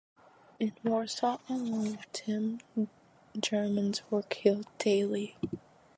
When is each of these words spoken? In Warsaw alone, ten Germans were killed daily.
In 0.57 0.71
Warsaw 0.83 1.37
alone, 1.47 1.99
ten 2.11 2.59
Germans 3.39 4.01
were 4.09 4.23
killed 4.23 4.65
daily. 4.79 5.37